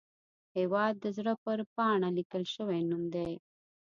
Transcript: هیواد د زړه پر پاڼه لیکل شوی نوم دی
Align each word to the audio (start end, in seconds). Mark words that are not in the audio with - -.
هیواد 0.57 0.93
د 0.99 1.05
زړه 1.17 1.33
پر 1.43 1.59
پاڼه 1.75 2.09
لیکل 2.17 2.43
شوی 2.55 2.79
نوم 2.89 3.03
دی 3.13 3.31